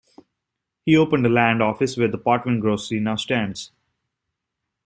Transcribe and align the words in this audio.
He 0.83 0.97
opened 0.97 1.27
a 1.27 1.29
land 1.29 1.61
office 1.61 1.95
where 1.95 2.07
the 2.07 2.17
Potwin 2.17 2.59
grocery 2.59 2.99
now 2.99 3.17
stands. 3.17 3.71